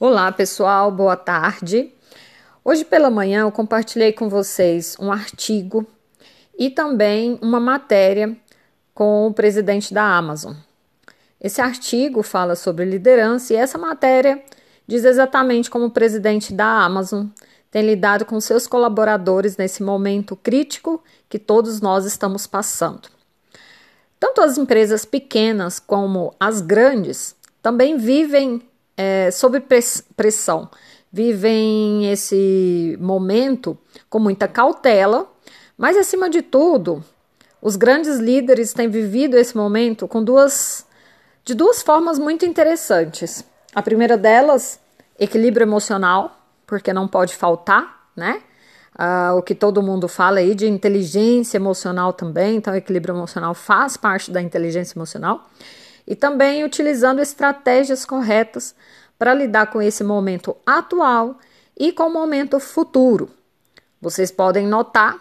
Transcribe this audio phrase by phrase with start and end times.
[0.00, 1.92] Olá, pessoal, boa tarde.
[2.64, 5.84] Hoje pela manhã eu compartilhei com vocês um artigo
[6.56, 8.36] e também uma matéria
[8.94, 10.54] com o presidente da Amazon.
[11.40, 14.40] Esse artigo fala sobre liderança e essa matéria
[14.86, 17.26] diz exatamente como o presidente da Amazon
[17.68, 23.08] tem lidado com seus colaboradores nesse momento crítico que todos nós estamos passando.
[24.20, 28.62] Tanto as empresas pequenas como as grandes também vivem
[28.98, 29.62] é, sob
[30.16, 30.68] pressão,
[31.10, 33.78] vivem esse momento
[34.10, 35.30] com muita cautela,
[35.76, 37.04] mas acima de tudo,
[37.62, 40.84] os grandes líderes têm vivido esse momento com duas
[41.44, 43.42] de duas formas muito interessantes.
[43.74, 44.78] A primeira delas,
[45.18, 48.42] equilíbrio emocional, porque não pode faltar, né?
[48.94, 53.96] Uh, o que todo mundo fala aí de inteligência emocional também, então equilíbrio emocional faz
[53.96, 55.48] parte da inteligência emocional
[56.08, 58.74] e também utilizando estratégias corretas
[59.18, 61.38] para lidar com esse momento atual
[61.78, 63.28] e com o momento futuro.
[64.00, 65.18] Vocês podem notar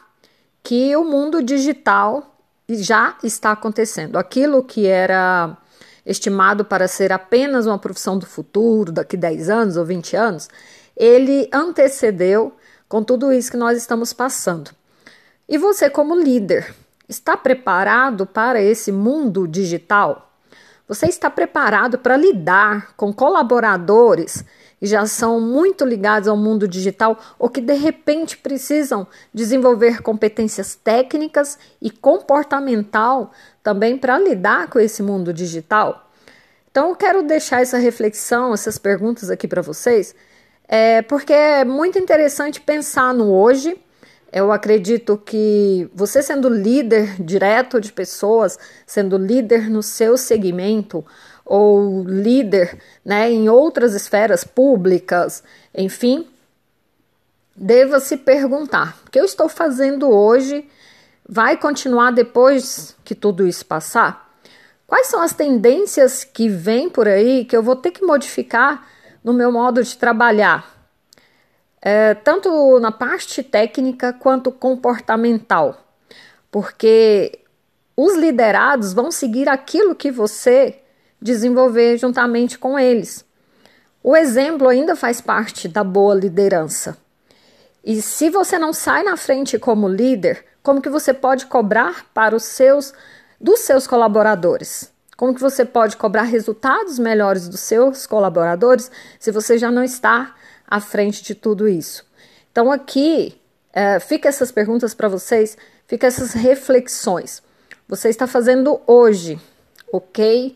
[0.63, 4.17] que o mundo digital já está acontecendo.
[4.17, 5.57] Aquilo que era
[6.05, 10.47] estimado para ser apenas uma profissão do futuro, daqui 10 anos ou 20 anos,
[10.95, 12.55] ele antecedeu
[12.87, 14.71] com tudo isso que nós estamos passando.
[15.49, 16.73] E você, como líder,
[17.09, 20.26] está preparado para esse mundo digital?
[20.87, 24.45] Você está preparado para lidar com colaboradores
[24.79, 30.75] que já são muito ligados ao mundo digital ou que de repente precisam desenvolver competências
[30.75, 36.09] técnicas e comportamental também para lidar com esse mundo digital?
[36.71, 40.15] Então, eu quero deixar essa reflexão, essas perguntas aqui para vocês,
[40.67, 43.77] é, porque é muito interessante pensar no hoje
[44.31, 51.05] eu acredito que você sendo líder direto de pessoas, sendo líder no seu segmento
[51.45, 56.27] ou líder, né, em outras esferas públicas, enfim,
[57.55, 60.69] deva se perguntar: o que eu estou fazendo hoje
[61.27, 64.27] vai continuar depois que tudo isso passar?
[64.85, 68.87] Quais são as tendências que vêm por aí que eu vou ter que modificar
[69.23, 70.76] no meu modo de trabalhar?
[71.81, 75.77] É, tanto na parte técnica quanto comportamental,
[76.51, 77.39] porque
[77.95, 80.79] os liderados vão seguir aquilo que você
[81.21, 83.25] desenvolver juntamente com eles.
[84.03, 86.97] O exemplo ainda faz parte da boa liderança.
[87.83, 92.35] E se você não sai na frente como líder, como que você pode cobrar para
[92.35, 92.93] os seus
[93.39, 94.91] dos seus colaboradores?
[95.17, 100.35] Como que você pode cobrar resultados melhores dos seus colaboradores se você já não está
[100.67, 102.05] à frente de tudo isso?
[102.51, 103.41] Então, aqui
[103.73, 105.57] é, fica essas perguntas para vocês,
[105.87, 107.41] fica essas reflexões.
[107.87, 109.41] Você está fazendo hoje,
[109.91, 110.55] ok?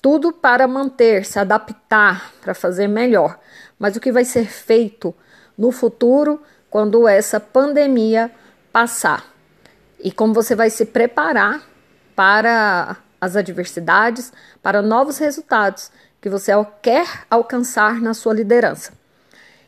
[0.00, 3.38] Tudo para manter, se adaptar, para fazer melhor.
[3.78, 5.14] Mas o que vai ser feito
[5.56, 6.40] no futuro
[6.70, 8.30] quando essa pandemia
[8.72, 9.24] passar?
[10.00, 11.62] E como você vai se preparar
[12.16, 15.90] para as adversidades, para novos resultados
[16.20, 16.52] que você
[16.82, 18.92] quer alcançar na sua liderança.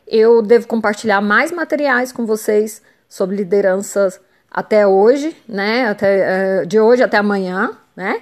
[0.07, 4.19] Eu devo compartilhar mais materiais com vocês sobre lideranças
[4.49, 5.87] até hoje, né?
[5.87, 8.21] Até, uh, de hoje até amanhã, né?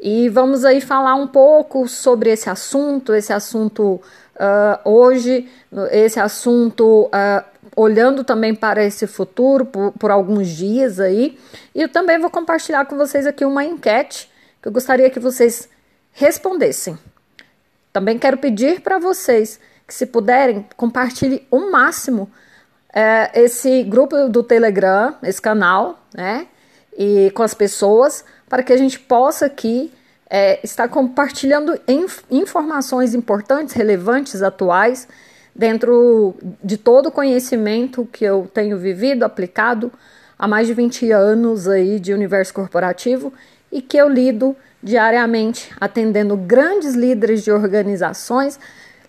[0.00, 4.00] E vamos aí falar um pouco sobre esse assunto, esse assunto
[4.36, 5.48] uh, hoje,
[5.90, 7.44] esse assunto uh,
[7.74, 11.38] olhando também para esse futuro por, por alguns dias aí.
[11.74, 14.30] E eu também vou compartilhar com vocês aqui uma enquete
[14.66, 15.68] que eu gostaria que vocês
[16.10, 16.98] respondessem.
[17.92, 22.28] Também quero pedir para vocês que, se puderem, compartilhe o máximo
[22.92, 26.48] é, esse grupo do Telegram, esse canal, né?
[26.98, 29.92] E com as pessoas, para que a gente possa aqui
[30.28, 35.06] é, estar compartilhando inf informações importantes, relevantes, atuais,
[35.54, 39.92] dentro de todo o conhecimento que eu tenho vivido, aplicado
[40.36, 43.32] há mais de 20 anos aí de universo corporativo
[43.76, 48.58] e que eu lido diariamente atendendo grandes líderes de organizações,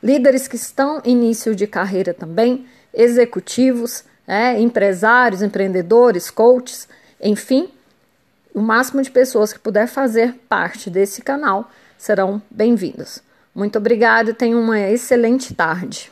[0.04, 6.86] líderes que estão em início de carreira também, executivos, é, empresários, empreendedores, coaches,
[7.22, 7.70] enfim,
[8.54, 13.22] o máximo de pessoas que puder fazer parte desse canal serão bem-vindos.
[13.56, 16.12] Muito obrigada e tenham uma excelente tarde.